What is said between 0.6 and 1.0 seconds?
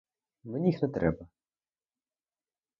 їх не